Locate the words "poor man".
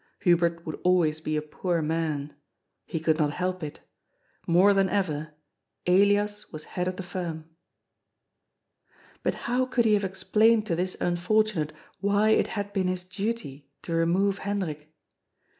1.43-2.33